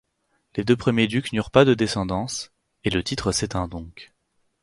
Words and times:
Les 0.55 0.63
deux 0.63 0.75
premiers 0.75 1.05
ducs 1.05 1.31
n'eurent 1.31 1.51
pas 1.51 1.63
de 1.63 1.75
descendance, 1.75 2.51
et 2.83 2.89
le 2.89 3.03
titre 3.03 3.31
s'éteint 3.31 3.67
donc. 3.67 4.11